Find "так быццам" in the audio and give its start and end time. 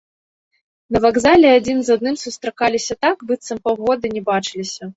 3.07-3.63